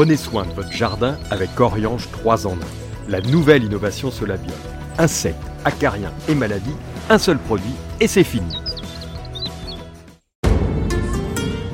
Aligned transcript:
Prenez 0.00 0.16
soin 0.16 0.46
de 0.46 0.52
votre 0.52 0.72
jardin 0.72 1.18
avec 1.30 1.60
Oriange 1.60 2.08
3 2.10 2.46
en 2.46 2.52
1. 2.52 2.54
La 3.10 3.20
nouvelle 3.20 3.64
innovation 3.64 4.10
Solabium. 4.10 4.56
Insectes, 4.96 5.36
acariens 5.66 6.14
et 6.26 6.34
maladies, 6.34 6.72
un 7.10 7.18
seul 7.18 7.36
produit 7.36 7.74
et 8.00 8.06
c'est 8.06 8.24
fini. 8.24 8.50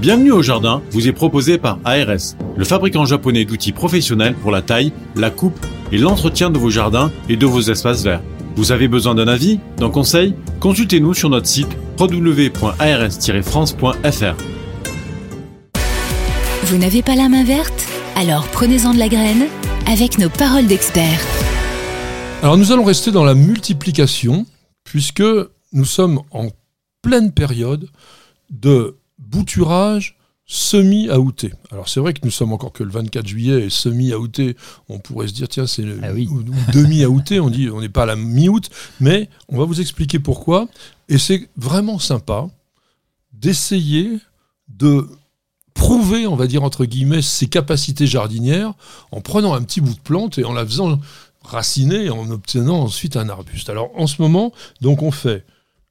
Bienvenue 0.01 0.33
au 0.33 0.43
jardin 0.43 0.83
vous 0.91 1.07
est 1.07 1.13
proposé 1.13 1.57
par 1.57 1.79
ARS, 1.85 2.35
le 2.57 2.65
fabricant 2.65 3.05
japonais 3.05 3.45
d'outils 3.45 3.71
professionnels 3.71 4.35
pour 4.35 4.51
la 4.51 4.61
taille, 4.61 4.93
la 5.15 5.31
coupe 5.31 5.65
et 5.93 5.99
l'entretien 5.99 6.51
de 6.51 6.59
vos 6.59 6.71
jardins 6.71 7.13
et 7.29 7.37
de 7.37 7.47
vos 7.47 7.61
espaces 7.61 8.03
verts. 8.03 8.23
Vous 8.57 8.73
avez 8.73 8.89
besoin 8.89 9.15
d'un 9.15 9.29
avis, 9.29 9.61
d'un 9.77 9.91
conseil? 9.91 10.35
Consultez-nous 10.59 11.15
sur 11.15 11.31
notre 11.31 11.47
site 11.47 11.79
www.ars-france.fr. 11.97 14.35
Vous 16.65 16.77
n'avez 16.77 17.03
pas 17.03 17.15
la 17.15 17.29
main 17.29 17.45
verte? 17.45 17.96
Alors 18.17 18.49
prenez-en 18.51 18.95
de 18.95 18.99
la 18.99 19.09
graine 19.09 19.45
avec 19.87 20.19
nos 20.19 20.31
paroles 20.31 20.67
d'experts. 20.67 21.21
Alors 22.43 22.57
nous 22.57 22.73
allons 22.73 22.85
rester 22.85 23.11
dans 23.11 23.25
la 23.25 23.35
multiplication 23.35 24.47
puisque 24.85 25.23
nous 25.73 25.85
sommes 25.85 26.21
en 26.31 26.49
pleine 27.03 27.33
période 27.33 27.89
de 28.51 28.97
bouturage 29.19 30.17
semi-outé. 30.49 31.53
Alors 31.73 31.89
c'est 31.89 31.99
vrai 32.01 32.15
que 32.15 32.21
nous 32.25 32.31
sommes 32.31 32.53
encore 32.53 32.73
que 32.73 32.85
le 32.85 32.91
24 32.91 33.27
juillet 33.27 33.67
et 33.67 33.71
semi-outé, 33.71 34.57
on 34.89 34.99
pourrait 35.01 35.27
se 35.29 35.33
dire 35.35 35.49
tiens 35.49 35.67
c'est 35.67 35.85
Ah 36.03 36.13
oui. 36.15 36.29
ou- 36.31 36.39
ou 36.39 36.55
demi-outé, 36.73 37.41
on 37.41 37.51
dit 37.51 37.69
on 37.69 37.81
n'est 37.81 37.89
pas 37.89 38.05
à 38.05 38.07
la 38.07 38.17
mi-août, 38.17 38.71
mais 39.01 39.29
on 39.49 39.59
va 39.59 39.65
vous 39.65 39.81
expliquer 39.81 40.19
pourquoi. 40.21 40.69
Et 41.09 41.19
c'est 41.19 41.49
vraiment 41.57 41.99
sympa 41.99 42.49
d'essayer 43.33 44.19
de 44.69 45.07
prouver, 45.87 46.27
on 46.27 46.35
va 46.35 46.49
dire 46.49 46.65
entre 46.65 46.85
guillemets, 46.85 47.23
ses 47.23 47.47
capacités 47.47 48.09
jardinières 48.09 48.73
en 49.13 49.21
prenant 49.21 49.55
un 49.55 49.63
petit 49.63 49.81
bout 49.81 49.95
de 49.95 50.01
plante 50.01 50.37
et 50.37 50.45
en 50.45 50.53
la 50.53 50.67
faisant 50.67 50.99
raciner 51.45 52.07
et 52.07 52.11
en 52.11 52.29
obtenant 52.29 52.81
ensuite 52.81 53.17
un 53.17 53.29
arbuste. 53.29 53.71
Alors 53.71 53.93
en 53.95 54.09
ce 54.09 54.21
moment, 54.21 54.53
donc 54.81 55.03
on 55.03 55.13
fait 55.13 55.45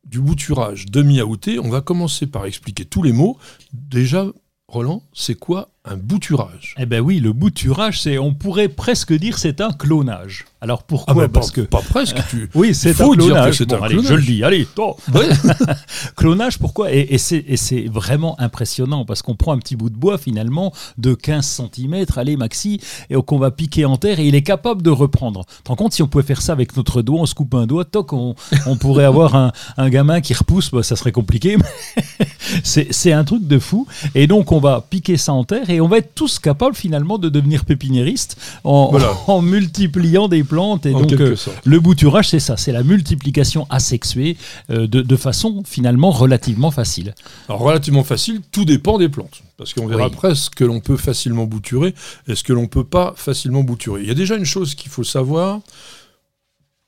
du 0.04 0.20
bouturage 0.20 0.88
demi-outé. 0.88 1.60
On 1.60 1.70
va 1.70 1.80
commencer 1.80 2.28
par 2.28 2.46
expliquer 2.46 2.84
tous 2.84 3.04
les 3.04 3.14
mots. 3.14 3.38
Déjà, 3.72 4.26
Roland, 4.68 5.04
c'est 5.14 5.36
quoi 5.36 5.70
un 5.88 5.96
bouturage? 5.96 6.74
Eh 6.80 6.88
ben 6.88 7.00
oui, 7.00 7.20
le 7.20 7.32
bouturage, 7.34 8.02
c'est, 8.02 8.18
on 8.18 8.34
pourrait 8.34 8.68
presque 8.68 9.14
dire, 9.14 9.38
c'est 9.38 9.62
un 9.62 9.72
clonage. 9.72 10.46
Alors 10.60 10.82
pourquoi 10.82 11.14
Ah 11.14 11.16
bah, 11.16 11.28
Parce 11.32 11.52
pas, 11.52 11.62
que 11.62 11.62
pas 11.62 11.82
presque. 11.84 12.18
Tu... 12.32 12.50
oui, 12.56 12.74
c'est 12.74 13.00
un 13.00 13.10
clonage. 13.12 13.60
c'est 13.60 13.68
Bon, 13.70 13.76
un 13.76 13.82
allez, 13.84 13.94
clonage. 13.98 14.10
je 14.10 14.16
le 14.16 14.22
dis. 14.24 14.44
Allez, 14.44 14.68
oh. 14.78 14.98
Ouais. 15.14 15.30
clonage, 16.16 16.58
pourquoi? 16.58 16.92
Et, 16.92 17.02
et 17.14 17.18
c'est, 17.20 17.86
vraiment 17.88 18.40
impressionnant 18.42 19.06
parce 19.06 19.22
qu'on 19.22 19.36
prend 19.36 19.54
un 19.54 19.60
petit 19.60 19.76
bout 19.76 19.92
de 19.92 19.96
bois 19.96 20.18
finalement 20.18 20.74
de 20.98 21.14
15 21.14 21.46
cm, 21.76 22.06
allez 22.16 22.36
maxi, 22.36 22.82
et 23.12 23.16
qu'on 23.22 23.38
va 23.38 23.52
piquer 23.52 23.86
en 23.86 23.98
terre 23.98 24.20
et 24.20 24.26
il 24.28 24.34
est 24.34 24.42
capable 24.42 24.82
de 24.82 24.90
reprendre. 24.90 25.46
Tu 25.64 25.70
rends 25.70 25.76
compte 25.76 25.94
si 25.94 26.02
on 26.02 26.08
pouvait 26.08 26.24
faire 26.24 26.42
ça 26.42 26.54
avec 26.54 26.76
notre 26.76 27.04
doigt, 27.04 27.22
on 27.22 27.26
se 27.28 27.36
coupe 27.36 27.54
un 27.54 27.68
doigt, 27.68 27.86
toc, 27.86 28.12
on, 28.14 28.34
on 28.66 28.78
pourrait 28.78 29.06
avoir 29.06 29.36
un, 29.36 29.52
un 29.78 29.90
gamin 29.90 30.22
qui 30.22 30.34
repousse, 30.34 30.72
bah, 30.72 30.82
ça 30.82 30.96
serait 30.96 31.12
compliqué. 31.12 31.58
mais 31.58 32.26
c'est, 32.64 33.12
un 33.12 33.24
truc 33.24 33.48
de 33.48 33.60
fou. 33.60 33.88
Et 34.14 34.28
donc 34.28 34.52
on 34.52 34.60
va 34.60 34.86
piquer 34.90 35.18
ça 35.18 35.34
en 35.34 35.44
terre 35.44 35.70
et 35.70 35.82
on 35.82 35.88
va 35.88 35.98
être 35.98 36.14
tous 36.16 36.40
capables 36.40 36.76
finalement 36.76 37.18
de 37.18 37.30
devenir 37.30 37.66
pépiniériste 37.66 38.38
en, 38.64 38.90
Voilà. 38.92 39.14
en 39.28 39.42
multipliant 39.42 40.28
des 40.28 40.44
plantes. 40.44 40.86
Et 40.86 40.94
En 40.94 41.02
donc 41.02 41.14
euh, 41.14 41.36
le 41.64 41.80
bouturage, 41.80 42.30
c'est 42.30 42.40
ça, 42.40 42.58
c'est 42.58 42.72
la 42.72 42.84
multiplication 42.84 43.68
asexuée 43.70 44.38
euh, 44.70 44.88
de, 44.88 45.02
de 45.02 45.16
façon 45.16 45.64
finalement 45.66 46.12
relativement 46.12 46.72
facile. 46.72 47.14
Alors 47.50 47.62
relativement 47.62 48.04
facile, 48.04 48.42
tout 48.52 48.66
dépend 48.66 48.98
des 48.98 49.10
plantes. 49.10 49.42
Parce 49.58 49.74
qu'on 49.74 49.88
verra 49.88 50.08
Oui. 50.08 50.12
après 50.14 50.36
ce 50.36 50.50
que 50.50 50.66
l'on 50.66 50.82
peut 50.82 50.98
facilement 50.98 51.46
bouturer 51.46 51.96
et 52.28 52.36
ce 52.36 52.44
que 52.44 52.52
l'on 52.52 52.64
ne 52.64 52.68
peut 52.68 52.84
pas 52.84 53.14
facilement 53.16 53.64
bouturer. 53.64 54.02
Il 54.02 54.08
y 54.08 54.12
a 54.12 54.16
déjà 54.16 54.36
une 54.36 54.46
chose 54.46 54.76
qu'il 54.76 54.92
faut 54.92 55.04
savoir. 55.06 55.60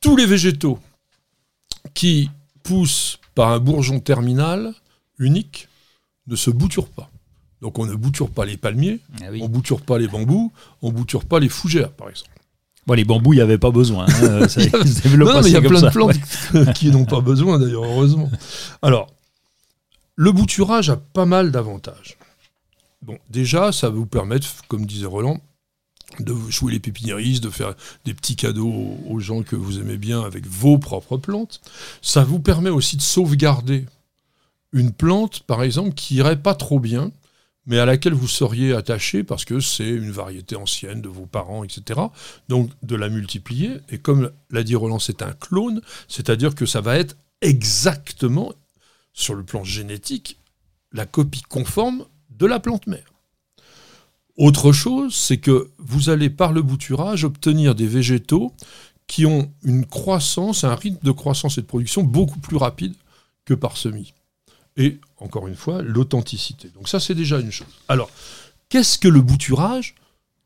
Tous 0.01 0.15
les 0.17 0.25
végétaux 0.25 0.77
qui 1.93 2.29
poussent 2.63 3.19
par 3.35 3.51
un 3.51 3.59
bourgeon 3.59 3.99
terminal 3.99 4.73
unique 5.17 5.67
ne 6.27 6.35
se 6.35 6.49
bouturent 6.49 6.89
pas. 6.89 7.09
Donc 7.61 7.79
on 7.79 7.85
ne 7.85 7.95
bouture 7.95 8.29
pas 8.29 8.45
les 8.45 8.57
palmiers, 8.57 8.99
on 9.41 9.47
bouture 9.49 9.81
pas 9.81 9.97
les 9.97 10.07
bambous, 10.07 10.51
on 10.81 10.91
bouture 10.91 11.25
pas 11.25 11.39
les 11.39 11.49
fougères 11.49 11.91
par 11.91 12.09
exemple. 12.09 12.29
Bon, 12.85 12.93
les 12.93 13.03
bambous, 13.03 13.33
il 13.33 13.37
n'y 13.37 13.41
avait 13.41 13.57
pas 13.57 13.71
besoin. 13.71 14.05
hein, 14.07 14.23
euh, 14.23 14.47
ça, 14.47 14.61
il 14.61 15.51
y 15.51 15.55
a 15.57 15.61
plein 15.61 15.81
de 15.81 15.89
plantes 15.89 16.15
ouais. 16.53 16.73
qui 16.73 16.89
n'ont 16.89 17.05
pas 17.05 17.19
besoin 17.19 17.59
d'ailleurs, 17.59 17.83
heureusement. 17.83 18.29
Alors, 18.81 19.07
le 20.15 20.31
bouturage 20.31 20.89
a 20.89 20.95
pas 20.95 21.25
mal 21.25 21.51
d'avantages. 21.51 22.17
Bon, 23.01 23.17
déjà, 23.29 23.71
ça 23.73 23.89
va 23.89 23.95
vous 23.95 24.05
permettre, 24.05 24.47
comme 24.69 24.85
disait 24.85 25.05
Roland, 25.05 25.39
de 26.19 26.33
jouer 26.49 26.71
les 26.71 26.79
pépiniéristes, 26.79 27.43
de 27.43 27.49
faire 27.49 27.73
des 28.05 28.13
petits 28.13 28.35
cadeaux 28.37 28.69
aux- 28.69 28.97
aux 29.09 29.19
gens 29.19 29.43
que 29.43 29.55
vous 29.57 29.79
aimez 29.79 29.97
bien 29.97 30.21
avec 30.21 30.47
vos 30.47 30.77
propres 30.77 31.17
plantes. 31.17 31.59
Ça 32.01 32.23
vous 32.23 32.39
permet 32.39 32.69
aussi 32.69 32.95
de 32.95 33.01
sauvegarder 33.01 33.85
une 34.77 34.91
plante, 34.91 35.41
par 35.41 35.63
exemple, 35.63 35.93
qui 35.93 36.15
irait 36.15 36.41
pas 36.41 36.55
trop 36.55 36.79
bien, 36.79 37.11
mais 37.65 37.79
à 37.79 37.85
laquelle 37.85 38.13
vous 38.13 38.27
seriez 38.27 38.73
attaché 38.73 39.23
parce 39.23 39.43
que 39.43 39.59
c'est 39.59 39.89
une 39.89 40.11
variété 40.11 40.55
ancienne 40.55 41.01
de 41.01 41.09
vos 41.09 41.25
parents, 41.25 41.63
etc. 41.63 41.99
Donc 42.47 42.71
de 42.81 42.95
la 42.95 43.09
multiplier, 43.09 43.77
et 43.89 43.97
comme 43.97 44.31
l'a 44.49 44.63
dit 44.63 44.75
Roland, 44.75 44.99
c'est 44.99 45.21
un 45.21 45.33
clone, 45.33 45.81
c'est-à-dire 46.07 46.55
que 46.55 46.65
ça 46.65 46.81
va 46.81 46.97
être 46.97 47.17
exactement, 47.41 48.53
sur 49.13 49.35
le 49.35 49.43
plan 49.43 49.63
génétique, 49.63 50.39
la 50.93 51.05
copie 51.05 51.41
conforme 51.41 52.05
de 52.29 52.45
la 52.45 52.59
plante 52.59 52.87
mère. 52.87 53.13
Autre 54.37 54.71
chose, 54.71 55.15
c'est 55.15 55.37
que 55.37 55.71
vous 55.79 56.09
allez 56.09 56.29
par 56.29 56.53
le 56.53 56.61
bouturage 56.61 57.23
obtenir 57.23 57.73
des 57.73 57.87
végétaux 57.87 58.53
qui 59.07 59.25
ont 59.25 59.51
une 59.63 59.85
croissance, 59.85 60.63
un 60.63 60.75
rythme 60.75 61.03
de 61.03 61.11
croissance 61.11 61.57
et 61.57 61.61
de 61.61 61.65
production 61.65 62.03
beaucoup 62.03 62.39
plus 62.39 62.57
rapide 62.57 62.93
que 63.45 63.55
par 63.55 63.77
semis. 63.77 64.13
Et 64.77 64.99
encore 65.17 65.47
une 65.47 65.55
fois, 65.55 65.81
l'authenticité. 65.81 66.69
Donc 66.69 66.87
ça, 66.87 66.99
c'est 66.99 67.15
déjà 67.15 67.39
une 67.39 67.51
chose. 67.51 67.67
Alors, 67.87 68.09
qu'est-ce 68.69 68.97
que 68.97 69.07
le 69.07 69.21
bouturage 69.21 69.95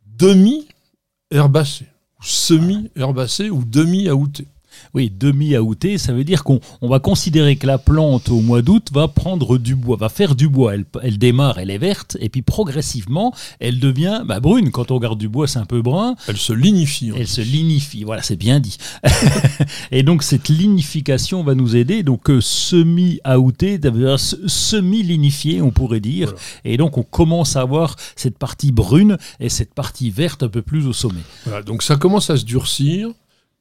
demi-herbacé 0.06 1.86
ou 2.19 2.24
semi-herbacé 2.24 3.50
ou 3.50 3.64
demi-aouté? 3.66 4.47
Oui, 4.94 5.12
demi-aouté, 5.16 5.98
ça 5.98 6.14
veut 6.14 6.24
dire 6.24 6.44
qu'on 6.44 6.59
on 6.82 6.90
va 6.90 7.00
considérer 7.00 7.56
que 7.56 7.68
la 7.68 7.78
plante 7.78 8.30
au 8.30 8.42
mois 8.42 8.62
d'août 8.62 8.90
va 8.92 9.08
prendre 9.08 9.58
du 9.58 9.76
bois, 9.76 9.98
va 9.98 10.09
faire 10.09 10.36
du 10.36 10.48
bois. 10.50 10.76
Elle, 10.76 10.86
elle 11.02 11.18
démarre, 11.18 11.58
elle 11.59 11.70
est 11.72 11.78
verte, 11.78 12.18
et 12.20 12.30
puis 12.30 12.42
progressivement, 12.42 13.34
elle 13.59 13.80
devient 13.80 14.22
bah, 14.26 14.40
brune. 14.40 14.72
Quand 14.72 14.92
on 14.92 14.96
regarde 14.96 15.20
du 15.20 15.30
bois, 15.30 15.48
c'est 15.48 15.59
un 15.59 15.66
peu 15.66 15.82
brun. 15.82 16.16
Elle 16.28 16.38
se 16.38 16.54
lignifie. 16.54 17.12
Elle 17.16 17.26
dit. 17.26 17.32
se 17.32 17.42
lignifie, 17.42 18.04
voilà, 18.04 18.22
c'est 18.22 18.36
bien 18.36 18.59
dit. 18.59 18.78
et 19.92 20.04
donc 20.04 20.24
cette 20.24 20.50
lignification 20.50 21.44
va 21.44 21.56
nous 21.56 21.76
aider. 21.76 22.03
Donc 22.03 22.30
euh, 22.30 22.42
semi-aouté, 22.42 23.80
ça 23.82 23.90
veut 23.90 24.06
dire 24.06 24.20
se- 24.20 24.48
semi-lignifié, 24.48 25.62
on 25.62 25.72
pourrait 25.72 26.00
dire. 26.00 26.28
Voilà. 26.30 26.42
Et 26.66 26.78
donc 26.78 26.98
on 26.98 27.03
commence 27.03 27.56
à 27.56 27.62
avoir 27.62 27.96
cette 28.16 28.38
partie 28.38 28.72
brune 28.72 29.18
et 29.40 29.50
cette 29.50 29.74
partie 29.74 30.09
verte 30.09 30.44
un 30.44 30.48
peu 30.50 30.62
plus 30.62 30.88
au 30.88 30.94
sommet. 30.94 31.22
Voilà, 31.46 31.62
donc 31.64 31.84
ça 31.84 31.96
commence 31.96 32.30
à 32.30 32.38
se 32.38 32.46
durcir, 32.46 33.09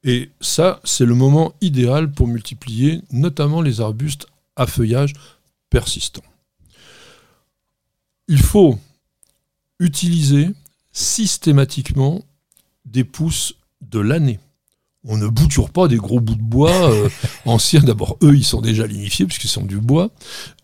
et 0.03 0.31
ça, 0.41 0.79
c'est 0.83 1.05
le 1.05 1.13
moment 1.13 1.53
idéal 1.61 2.11
pour 2.11 2.27
multiplier 2.27 3.01
notamment 3.11 3.61
les 3.61 3.81
arbustes 3.81 4.27
à 4.55 4.65
feuillage 4.65 5.13
persistant. 5.69 6.23
Il 8.27 8.41
faut 8.41 8.79
utiliser 9.79 10.49
systématiquement 10.91 12.23
des 12.85 13.03
pousses 13.03 13.55
de 13.81 13.99
l'année. 13.99 14.39
On 15.03 15.17
ne 15.17 15.27
bouture 15.27 15.71
pas 15.71 15.87
des 15.87 15.97
gros 15.97 16.19
bouts 16.19 16.35
de 16.35 16.41
bois 16.41 16.91
euh, 16.91 17.09
anciens. 17.45 17.81
D'abord, 17.81 18.17
eux, 18.21 18.35
ils 18.35 18.45
sont 18.45 18.61
déjà 18.61 18.85
lignifiés 18.85 19.25
puisqu'ils 19.25 19.49
sont 19.49 19.65
du 19.65 19.79
bois. 19.79 20.11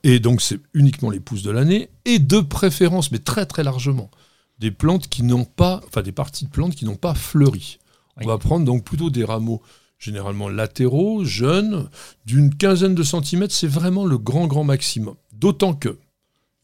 Et 0.04 0.20
donc, 0.20 0.42
c'est 0.42 0.60
uniquement 0.74 1.10
les 1.10 1.20
pousses 1.20 1.42
de 1.42 1.50
l'année. 1.50 1.90
Et 2.06 2.20
de 2.20 2.40
préférence, 2.40 3.12
mais 3.12 3.20
très 3.20 3.48
très 3.48 3.64
largement, 3.64 4.12
des 4.60 4.72
plantes 4.72 5.08
qui 5.08 5.24
n'ont 5.24 5.46
pas, 5.46 5.82
enfin 5.88 6.04
des 6.04 6.12
parties 6.12 6.46
de 6.46 6.52
plantes 6.52 6.76
qui 6.76 6.86
n'ont 6.86 6.96
pas 6.96 7.16
fleuri. 7.16 7.80
Oui. 8.18 8.26
On 8.26 8.28
va 8.28 8.38
prendre 8.38 8.66
donc 8.66 8.84
plutôt 8.84 9.10
des 9.10 9.24
rameaux 9.24 9.62
généralement 10.00 10.50
latéraux, 10.50 11.24
jeunes, 11.24 11.90
d'une 12.26 12.54
quinzaine 12.54 12.96
de 12.96 13.04
centimètres, 13.04 13.54
c'est 13.54 13.68
vraiment 13.68 14.06
le 14.06 14.18
grand 14.18 14.48
grand 14.48 14.64
maximum. 14.64 15.16
D'autant 15.34 15.74
que 15.74 15.98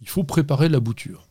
il 0.02 0.10
faut 0.10 0.24
préparer 0.24 0.70
la 0.70 0.80
bouture. 0.80 1.28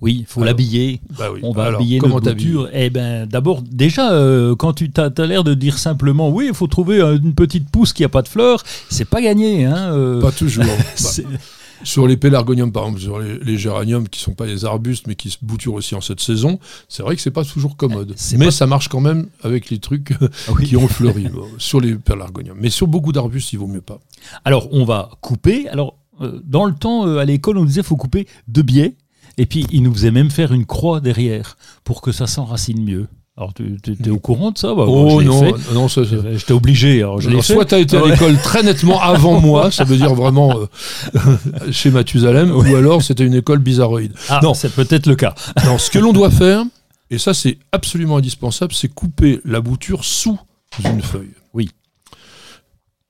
Oui, 0.00 0.18
il 0.20 0.26
faut 0.26 0.44
l'habiller. 0.44 1.00
Bah 1.18 1.30
oui. 1.32 1.40
On 1.42 1.52
va 1.52 1.64
Alors, 1.64 1.80
habiller 1.80 1.98
notre 1.98 2.32
bouture. 2.32 2.68
Eh 2.72 2.90
ben, 2.90 3.26
d'abord, 3.26 3.62
déjà, 3.62 4.12
euh, 4.12 4.54
quand 4.54 4.74
tu 4.74 4.90
t'as 4.90 5.10
l'air 5.26 5.44
de 5.44 5.54
dire 5.54 5.78
simplement, 5.78 6.30
oui, 6.30 6.46
il 6.48 6.54
faut 6.54 6.66
trouver 6.66 7.00
euh, 7.00 7.16
une 7.16 7.34
petite 7.34 7.70
pousse 7.70 7.92
qui 7.92 8.04
a 8.04 8.08
pas 8.08 8.22
de 8.22 8.28
fleurs, 8.28 8.62
c'est 8.90 9.04
pas 9.08 9.22
gagné. 9.22 9.64
Hein, 9.64 9.94
euh, 9.94 10.20
Pas 10.20 10.32
toujours. 10.32 10.64
Bah, 11.02 11.22
Sur 11.82 12.06
les 12.06 12.16
pélargoniums, 12.16 12.72
par 12.72 12.84
exemple, 12.84 13.00
sur 13.00 13.18
les, 13.18 13.38
les 13.40 13.58
géraniums 13.58 14.08
qui 14.08 14.20
sont 14.20 14.32
pas 14.34 14.46
des 14.46 14.64
arbustes 14.64 15.06
mais 15.06 15.14
qui 15.16 15.30
se 15.30 15.38
bouturent 15.42 15.74
aussi 15.74 15.94
en 15.94 16.00
cette 16.00 16.20
saison, 16.20 16.58
c'est 16.88 17.02
vrai 17.02 17.16
que 17.16 17.22
c'est 17.22 17.30
pas 17.30 17.44
toujours 17.44 17.76
commode. 17.76 18.12
C'est 18.16 18.38
Mais 18.38 18.46
pas- 18.46 18.50
ça 18.52 18.66
marche 18.66 18.88
quand 18.88 19.00
même 19.00 19.28
avec 19.42 19.70
les 19.70 19.78
trucs 19.80 20.12
Ah 20.20 20.52
oui. 20.56 20.66
qui 20.66 20.76
ont 20.76 20.88
fleuri 20.88 21.26
euh, 21.26 21.40
sur 21.58 21.80
les 21.80 21.96
pélargoniums. 21.96 22.56
Mais 22.60 22.70
sur 22.70 22.86
beaucoup 22.86 23.12
d'arbustes, 23.12 23.52
il 23.52 23.58
vaut 23.58 23.66
mieux 23.66 23.80
pas. 23.82 23.98
Alors, 24.44 24.68
on 24.72 24.84
va 24.84 25.10
couper. 25.20 25.68
Alors, 25.68 25.96
euh, 26.20 26.40
dans 26.44 26.64
le 26.64 26.74
temps, 26.74 27.06
euh, 27.06 27.18
à 27.18 27.24
l'école, 27.24 27.58
on 27.58 27.64
disait 27.64 27.82
faut 27.82 27.96
couper 27.96 28.26
de 28.48 28.62
biais. 28.62 28.96
Et 29.36 29.46
puis, 29.46 29.66
il 29.72 29.82
nous 29.82 29.92
faisait 29.92 30.12
même 30.12 30.30
faire 30.30 30.52
une 30.52 30.64
croix 30.64 31.00
derrière 31.00 31.56
pour 31.82 32.00
que 32.02 32.12
ça 32.12 32.26
s'enracine 32.28 32.82
mieux. 32.84 33.08
Alors, 33.36 33.52
tu 33.52 33.76
es 33.88 34.10
au 34.10 34.20
courant 34.20 34.52
de 34.52 34.58
ça 34.58 34.74
bah, 34.76 34.84
Oh 34.86 35.20
non, 35.20 35.88
fait. 35.88 36.04
J'étais 36.36 36.52
obligé. 36.52 37.00
Alors, 37.02 37.20
je 37.20 37.28
l'ai 37.28 37.34
Alors, 37.34 37.44
fait. 37.44 37.54
soit 37.54 37.64
tu 37.64 37.74
as 37.74 37.78
été 37.80 37.96
à 37.96 38.06
l'école 38.06 38.36
très 38.40 38.62
nettement 38.62 39.00
avant 39.00 39.40
moi, 39.40 39.70
ça 39.72 39.82
veut 39.82 39.96
dire 39.96 40.14
vraiment 40.14 40.56
euh, 40.60 41.70
chez 41.72 41.90
Mathusalem, 41.90 42.52
ou 42.52 42.62
alors 42.76 43.02
c'était 43.02 43.26
une 43.26 43.34
école 43.34 43.58
bizarroïde. 43.58 44.12
Ah, 44.28 44.38
Non. 44.40 44.54
c'est 44.54 44.72
peut-être 44.72 45.06
le 45.06 45.16
cas. 45.16 45.34
Non, 45.64 45.78
ce 45.78 45.90
que 45.90 45.98
l'on 45.98 46.12
doit 46.12 46.30
faire, 46.30 46.62
et 47.10 47.18
ça 47.18 47.34
c'est 47.34 47.58
absolument 47.72 48.18
indispensable, 48.18 48.72
c'est 48.72 48.88
couper 48.88 49.40
la 49.44 49.60
bouture 49.60 50.04
sous 50.04 50.38
une 50.84 51.02
feuille. 51.02 51.32
Oui. 51.54 51.70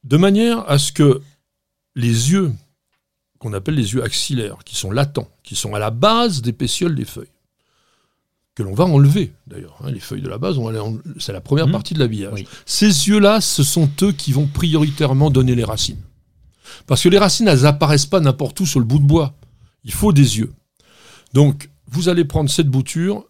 De 0.04 0.16
manière 0.16 0.64
à 0.70 0.78
ce 0.78 0.90
que 0.92 1.20
les 1.96 2.30
yeux, 2.32 2.52
qu'on 3.38 3.52
appelle 3.52 3.74
les 3.74 3.92
yeux 3.92 4.02
axillaires, 4.02 4.58
qui 4.64 4.74
sont 4.74 4.90
latents, 4.90 5.28
qui 5.42 5.54
sont 5.54 5.74
à 5.74 5.78
la 5.78 5.90
base 5.90 6.40
des 6.40 6.54
pétioles 6.54 6.94
des 6.94 7.04
feuilles, 7.04 7.28
que 8.54 8.62
l'on 8.62 8.74
va 8.74 8.84
enlever 8.84 9.32
d'ailleurs. 9.46 9.76
hein, 9.82 9.90
les 9.90 9.98
feuilles 10.00 10.22
de 10.22 10.28
la 10.28 10.38
base, 10.38 10.56
c'est 11.18 11.32
la 11.32 11.40
première 11.40 11.66
Mhm. 11.66 11.72
partie 11.72 11.94
de 11.94 11.98
l'habillage. 11.98 12.32
Oui. 12.34 12.46
Ces 12.66 12.86
yeux-là, 13.08 13.40
ce 13.40 13.62
sont 13.62 13.90
eux 14.02 14.12
qui 14.12 14.32
vont 14.32 14.46
prioritairement 14.46 15.30
donner 15.30 15.54
les 15.54 15.64
racines. 15.64 16.00
Parce 16.86 17.02
que 17.02 17.08
les 17.08 17.18
racines, 17.18 17.48
elles 17.48 17.66
apparaissent 17.66 18.06
pas 18.06 18.20
n'importe 18.20 18.60
où 18.60 18.66
sur 18.66 18.78
le 18.80 18.86
bout 18.86 18.98
de 18.98 19.04
bois. 19.04 19.34
Il 19.84 19.92
faut 19.92 20.12
des 20.12 20.38
yeux. 20.38 20.52
Donc, 21.32 21.68
vous 21.90 22.08
allez 22.08 22.24
prendre 22.24 22.48
cette 22.48 22.68
bouture. 22.68 23.24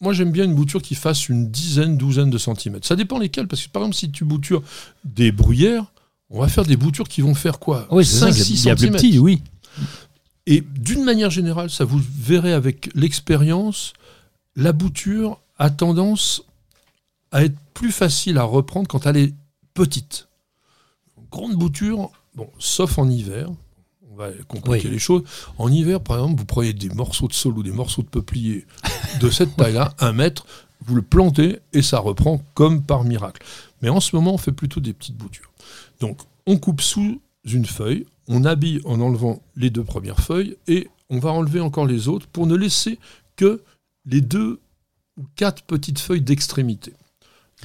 Moi, 0.00 0.12
j'aime 0.14 0.32
bien 0.32 0.44
une 0.44 0.54
bouture 0.54 0.82
qui 0.82 0.94
fasse 0.94 1.28
une 1.28 1.50
dizaine, 1.50 1.96
douzaine 1.96 2.28
de 2.30 2.38
centimètres. 2.38 2.86
Ça 2.86 2.96
dépend 2.96 3.18
lesquels, 3.18 3.46
parce 3.46 3.62
que 3.64 3.68
par 3.70 3.82
exemple, 3.82 3.96
si 3.96 4.10
tu 4.10 4.24
boutures 4.24 4.62
des 5.04 5.30
bruyères, 5.32 5.84
on 6.30 6.40
va 6.40 6.48
faire 6.48 6.64
des 6.64 6.76
boutures 6.76 7.08
qui 7.08 7.20
vont 7.20 7.34
faire 7.34 7.58
quoi? 7.58 7.86
Oui, 7.90 8.04
c'est 8.04 8.16
ça. 8.18 8.26
5, 8.26 8.32
c'est 8.34 8.42
6 8.44 8.64
bien 8.64 8.74
plus 8.74 8.86
centimètres. 8.86 9.04
petit, 9.04 9.18
oui. 9.18 9.42
Et 10.46 10.64
d'une 10.76 11.04
manière 11.04 11.30
générale, 11.30 11.70
ça 11.70 11.84
vous 11.84 12.00
verrez 12.18 12.52
avec 12.52 12.90
l'expérience, 12.94 13.92
la 14.56 14.72
bouture 14.72 15.40
a 15.58 15.70
tendance 15.70 16.42
à 17.30 17.44
être 17.44 17.56
plus 17.74 17.92
facile 17.92 18.38
à 18.38 18.42
reprendre 18.44 18.88
quand 18.88 19.06
elle 19.06 19.16
est 19.16 19.34
petite. 19.74 20.28
Grande 21.30 21.54
bouture, 21.56 22.10
bon, 22.34 22.48
sauf 22.58 22.98
en 22.98 23.08
hiver, 23.08 23.48
on 24.10 24.16
va 24.16 24.30
compliquer 24.48 24.88
Oui. 24.88 24.92
les 24.92 24.98
choses. 24.98 25.22
En 25.56 25.70
hiver, 25.72 26.00
par 26.00 26.18
exemple, 26.18 26.38
vous 26.38 26.44
prenez 26.44 26.72
des 26.74 26.90
morceaux 26.90 27.28
de 27.28 27.32
sol 27.32 27.56
ou 27.56 27.62
des 27.62 27.72
morceaux 27.72 28.02
de 28.02 28.08
peuplier 28.08 28.66
de 29.20 29.30
cette 29.30 29.56
taille-là, 29.56 29.94
un 29.98 30.12
mètre, 30.12 30.46
vous 30.84 30.94
le 30.94 31.02
plantez 31.02 31.60
et 31.72 31.80
ça 31.80 31.98
reprend 32.00 32.42
comme 32.54 32.82
par 32.82 33.04
miracle. 33.04 33.42
Mais 33.80 33.88
en 33.88 34.00
ce 34.00 34.14
moment, 34.14 34.34
on 34.34 34.38
fait 34.38 34.52
plutôt 34.52 34.80
des 34.80 34.92
petites 34.92 35.16
boutures. 35.16 35.50
Donc, 36.00 36.18
on 36.46 36.58
coupe 36.58 36.82
sous 36.82 37.20
une 37.44 37.64
feuille, 37.64 38.04
on 38.28 38.44
habille 38.44 38.80
en 38.84 39.00
enlevant 39.00 39.40
les 39.56 39.70
deux 39.70 39.84
premières 39.84 40.20
feuilles 40.20 40.56
et 40.66 40.88
on 41.08 41.18
va 41.18 41.30
enlever 41.30 41.60
encore 41.60 41.86
les 41.86 42.08
autres 42.08 42.26
pour 42.26 42.46
ne 42.46 42.54
laisser 42.56 42.98
que 43.36 43.62
les 44.06 44.20
deux 44.20 44.60
ou 45.16 45.24
quatre 45.36 45.62
petites 45.62 45.98
feuilles 45.98 46.22
d'extrémité. 46.22 46.92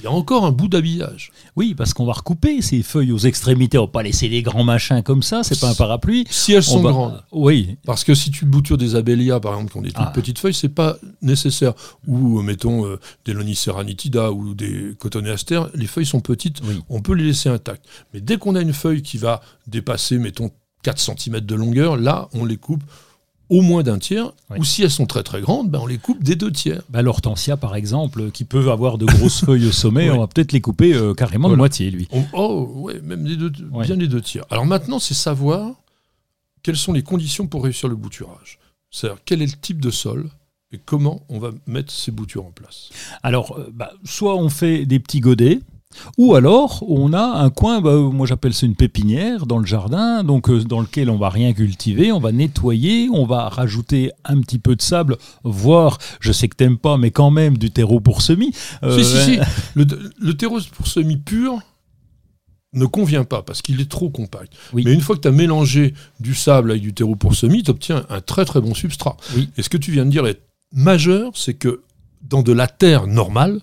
Il 0.00 0.04
y 0.04 0.06
a 0.06 0.12
encore 0.12 0.44
un 0.46 0.52
bout 0.52 0.68
d'habillage. 0.68 1.32
Oui, 1.56 1.74
parce 1.74 1.92
qu'on 1.92 2.04
va 2.06 2.12
recouper 2.12 2.62
ces 2.62 2.84
feuilles 2.84 3.10
aux 3.10 3.18
extrémités. 3.18 3.78
On 3.78 3.86
va 3.86 3.88
pas 3.90 4.04
laisser 4.04 4.28
des 4.28 4.42
grands 4.42 4.62
machins 4.62 5.02
comme 5.02 5.24
ça. 5.24 5.42
C'est 5.42 5.58
pas 5.58 5.70
un 5.70 5.74
parapluie. 5.74 6.24
Si 6.30 6.52
elles 6.52 6.62
sont 6.62 6.80
va- 6.82 6.92
grandes. 6.92 7.24
Oui. 7.32 7.78
Parce 7.84 8.04
que 8.04 8.14
si 8.14 8.30
tu 8.30 8.44
boutures 8.44 8.78
des 8.78 8.94
abélias, 8.94 9.40
par 9.40 9.54
exemple, 9.54 9.72
qui 9.72 9.78
ont 9.78 9.82
des 9.82 9.90
toutes 9.90 10.04
Ah. 10.06 10.12
petites 10.14 10.38
feuilles, 10.38 10.54
c'est 10.54 10.68
pas 10.68 10.96
nécessaire. 11.20 11.72
Ou, 12.06 12.38
euh, 12.38 12.42
mettons, 12.42 12.86
euh, 12.86 13.00
des 13.24 13.32
Lonicera 13.32 13.82
nitida 13.82 14.30
ou 14.30 14.54
des 14.54 14.94
cotonéastères, 15.00 15.68
les 15.74 15.88
feuilles 15.88 16.06
sont 16.06 16.20
petites, 16.20 16.60
Oui. 16.62 16.80
on 16.88 17.00
peut 17.02 17.14
les 17.14 17.24
laisser 17.24 17.48
intactes. 17.48 17.84
Mais 18.14 18.20
dès 18.20 18.36
qu'on 18.38 18.54
a 18.54 18.60
une 18.60 18.74
feuille 18.74 19.02
qui 19.02 19.18
va 19.18 19.40
dépasser, 19.66 20.18
mettons, 20.18 20.52
4 20.84 21.00
cm 21.00 21.40
de 21.40 21.54
longueur, 21.56 21.96
là, 21.96 22.28
on 22.34 22.44
les 22.44 22.56
coupe 22.56 22.84
au 23.50 23.62
moins 23.62 23.82
d'un 23.82 23.98
tiers. 23.98 24.32
Oui. 24.50 24.58
Ou 24.58 24.64
si 24.64 24.82
elles 24.82 24.90
sont 24.90 25.06
très 25.06 25.22
très 25.22 25.40
grandes, 25.40 25.70
ben, 25.70 25.78
on 25.82 25.86
les 25.86 25.98
coupe 25.98 26.22
des 26.22 26.36
deux 26.36 26.52
tiers. 26.52 26.82
Bah, 26.90 27.02
L'hortensia, 27.02 27.56
par 27.56 27.74
exemple, 27.76 28.30
qui 28.30 28.44
peut 28.44 28.70
avoir 28.70 28.98
de 28.98 29.06
grosses 29.06 29.40
feuilles 29.44 29.66
au 29.66 29.72
sommet, 29.72 30.10
Ouais. 30.10 30.16
on 30.16 30.20
va 30.20 30.26
peut-être 30.26 30.52
les 30.52 30.60
couper 30.60 30.94
euh, 30.94 31.14
carrément 31.14 31.48
de 31.48 31.52
Voilà. 31.54 31.60
moitié, 31.62 31.90
lui. 31.90 32.08
On- 32.12 32.24
oh, 32.34 32.70
ouais, 32.76 33.00
même 33.00 33.24
les 33.26 33.36
deux, 33.36 33.52
Ouais. 33.72 33.86
bien 33.86 33.96
les 33.96 34.08
deux 34.08 34.20
tiers. 34.20 34.44
Alors 34.50 34.66
maintenant, 34.66 34.98
c'est 34.98 35.14
savoir 35.14 35.74
quelles 36.62 36.76
sont 36.76 36.92
les 36.92 37.02
conditions 37.02 37.46
pour 37.46 37.64
réussir 37.64 37.88
le 37.88 37.96
bouturage. 37.96 38.58
C'est-à-dire 38.90 39.20
quel 39.24 39.42
est 39.42 39.46
le 39.46 39.60
type 39.60 39.80
de 39.80 39.90
sol 39.90 40.28
et 40.72 40.78
comment 40.78 41.22
on 41.30 41.38
va 41.38 41.50
mettre 41.66 41.92
ces 41.92 42.10
boutures 42.10 42.44
en 42.44 42.50
place. 42.50 42.90
Alors, 43.22 43.58
euh, 43.58 43.70
bah, 43.72 43.92
soit 44.04 44.34
on 44.36 44.48
fait 44.50 44.84
des 44.84 44.98
petits 45.00 45.20
godets, 45.20 45.60
ou 46.16 46.34
alors 46.34 46.84
on 46.88 47.12
a 47.12 47.22
un 47.22 47.50
coin, 47.50 47.80
bah, 47.80 47.96
moi 47.96 48.26
j'appelle 48.26 48.54
ça 48.54 48.66
une 48.66 48.76
pépinière 48.76 49.46
dans 49.46 49.58
le 49.58 49.66
jardin, 49.66 50.22
donc 50.22 50.50
euh, 50.50 50.62
dans 50.62 50.80
lequel 50.80 51.10
on 51.10 51.16
va 51.16 51.28
rien 51.28 51.52
cultiver, 51.52 52.12
on 52.12 52.20
va 52.20 52.32
nettoyer, 52.32 53.08
on 53.12 53.24
va 53.26 53.48
rajouter 53.48 54.10
un 54.24 54.40
petit 54.40 54.58
peu 54.58 54.76
de 54.76 54.82
sable, 54.82 55.16
voire, 55.44 55.98
je 56.20 56.32
sais 56.32 56.48
que 56.48 56.56
t'aimes 56.56 56.78
pas, 56.78 56.96
mais 56.96 57.10
quand 57.10 57.30
même 57.30 57.58
du 57.58 57.70
terreau 57.70 58.00
pour 58.00 58.22
semis. 58.22 58.52
Euh, 58.82 58.98
si, 58.98 59.04
si, 59.04 59.34
si. 59.34 59.38
Le, 59.74 59.86
le 60.18 60.36
terreau 60.36 60.58
pour 60.76 60.86
semis 60.86 61.16
pur 61.16 61.60
ne 62.74 62.86
convient 62.86 63.24
pas 63.24 63.42
parce 63.42 63.62
qu'il 63.62 63.80
est 63.80 63.90
trop 63.90 64.10
compact. 64.10 64.52
Oui. 64.72 64.82
Mais 64.84 64.92
une 64.92 65.00
fois 65.00 65.16
que 65.16 65.22
tu 65.22 65.28
as 65.28 65.32
mélangé 65.32 65.94
du 66.20 66.34
sable 66.34 66.72
avec 66.72 66.82
du 66.82 66.92
terreau 66.92 67.16
pour 67.16 67.34
semis, 67.34 67.62
tu 67.62 67.70
obtiens 67.70 68.04
un 68.10 68.20
très 68.20 68.44
très 68.44 68.60
bon 68.60 68.74
substrat. 68.74 69.16
Oui. 69.34 69.48
Et 69.56 69.62
ce 69.62 69.68
que 69.68 69.76
tu 69.76 69.90
viens 69.92 70.04
de 70.04 70.10
dire 70.10 70.26
est 70.26 70.40
majeur, 70.72 71.32
c'est 71.34 71.54
que 71.54 71.82
dans 72.22 72.42
de 72.42 72.52
la 72.52 72.66
terre 72.66 73.06
normale, 73.06 73.60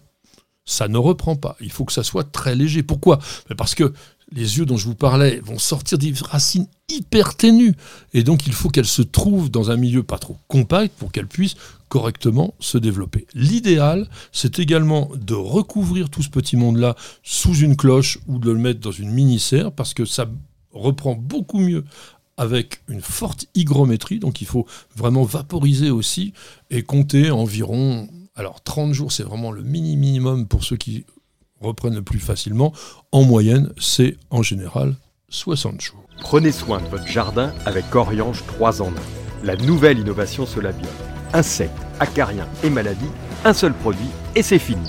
ça 0.65 0.88
ne 0.88 0.97
reprend 0.97 1.35
pas. 1.35 1.56
Il 1.62 1.71
faut 1.71 1.85
que 1.85 1.94
ça 1.94 2.03
soit 2.03 2.23
très 2.23 2.56
léger. 2.56 2.83
Pourquoi? 2.83 3.19
Ben 3.50 3.56
Parce 3.56 3.75
que 3.75 3.94
les 4.31 4.57
yeux 4.57 4.65
dont 4.65 4.77
je 4.77 4.85
vous 4.85 4.95
parlais 4.95 5.39
vont 5.44 5.59
sortir 5.59 5.97
des 5.97 6.13
racines 6.21 6.67
hyper 6.89 7.35
ténues. 7.35 7.75
Et 8.13 8.23
donc, 8.23 8.47
il 8.47 8.53
faut 8.53 8.69
qu'elles 8.69 8.85
se 8.85 9.01
trouvent 9.01 9.50
dans 9.50 9.71
un 9.71 9.77
milieu 9.77 10.03
pas 10.03 10.17
trop 10.17 10.38
compact 10.47 10.94
pour 10.97 11.12
qu'elles 11.12 11.27
puissent 11.27 11.56
correctement 11.89 12.53
se 12.59 12.77
développer. 12.77 13.27
L'idéal, 13.33 14.09
c'est 14.31 14.59
également 14.59 15.09
de 15.15 15.35
recouvrir 15.35 16.09
tout 16.09 16.23
ce 16.23 16.29
petit 16.29 16.57
monde-là 16.57 16.95
sous 17.23 17.56
une 17.56 17.75
cloche 17.75 18.19
ou 18.27 18.39
de 18.39 18.51
le 18.51 18.57
mettre 18.57 18.79
dans 18.79 18.91
une 18.91 19.12
mini-serre 19.12 19.71
parce 19.71 19.94
que 19.94 20.06
ça 20.06 20.27
reprend 20.71 21.15
beaucoup 21.15 21.59
mieux 21.59 21.85
avec 22.38 22.81
une 22.89 23.01
forte 23.01 23.45
hygrométrie. 23.56 24.19
Donc, 24.19 24.41
il 24.41 24.47
faut 24.47 24.65
vraiment 24.95 25.23
vaporiser 25.23 25.89
aussi 25.89 26.33
et 26.69 26.83
compter 26.83 27.31
environ. 27.31 28.09
Alors, 28.37 28.61
30 28.61 28.91
jours, 28.91 29.13
c'est 29.13 29.23
vraiment 29.23 29.53
le 29.53 29.63
mini 29.63 29.95
minimum 29.95 30.45
pour 30.45 30.65
ceux 30.65 30.75
qui 30.75 31.05
reprennent 31.61 31.95
le 31.95 32.01
plus 32.01 32.19
facilement. 32.19 32.73
En 33.13 33.23
moyenne, 33.23 33.71
c'est 33.77 34.17
en 34.29 34.41
général 34.41 34.95
60 35.29 35.79
jours. 35.79 36.03
Prenez 36.19 36.51
soin 36.51 36.81
de 36.81 36.87
votre 36.87 37.07
jardin 37.07 37.53
avec 37.65 37.89
Coriange 37.89 38.43
3 38.45 38.81
en 38.81 38.89
1. 38.89 38.91
La 39.45 39.55
nouvelle 39.55 39.99
innovation 39.99 40.45
Solabiol. 40.45 40.91
Insectes, 41.31 41.71
acariens 42.01 42.47
et 42.61 42.69
maladies, 42.69 43.09
un 43.45 43.53
seul 43.53 43.73
produit 43.73 44.09
et 44.35 44.41
c'est 44.41 44.59
fini. 44.59 44.85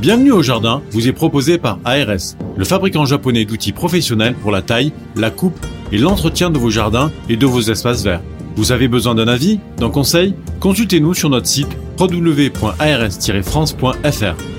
Bienvenue 0.00 0.32
au 0.32 0.42
jardin 0.42 0.82
vous 0.90 1.06
est 1.06 1.12
proposé 1.12 1.56
par 1.56 1.78
ARS, 1.84 2.36
le 2.56 2.64
fabricant 2.64 3.04
japonais 3.04 3.44
d'outils 3.44 3.72
professionnels 3.72 4.34
pour 4.34 4.50
la 4.50 4.62
taille, 4.62 4.92
la 5.14 5.30
coupe 5.30 5.64
et 5.92 5.98
l'entretien 5.98 6.50
de 6.50 6.58
vos 6.58 6.70
jardins 6.70 7.12
et 7.28 7.36
de 7.36 7.46
vos 7.46 7.60
espaces 7.60 8.02
verts. 8.02 8.22
Vous 8.56 8.72
avez 8.72 8.88
besoin 8.88 9.14
d'un 9.14 9.28
avis, 9.28 9.60
d'un 9.76 9.90
conseil? 9.90 10.34
Consultez-nous 10.60 11.12
sur 11.14 11.28
notre 11.28 11.46
site 11.46 11.68
www.ars-france.fr. 11.98 14.55